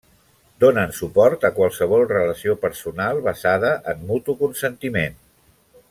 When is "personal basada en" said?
2.65-4.03